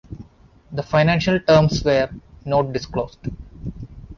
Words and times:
The 0.71 0.81
financial 0.81 1.39
terms 1.41 1.83
were 1.83 2.09
not 2.43 2.73
disclosed. 2.73 3.19